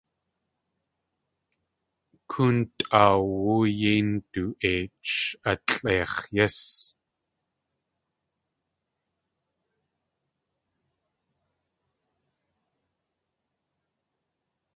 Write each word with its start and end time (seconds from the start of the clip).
Kóon 2.31 2.57
tʼaawú 2.77 3.53
yéi 3.79 3.99
ndu.eich 4.11 5.15
alʼeix̲ 5.49 6.15
yís. 6.35 6.59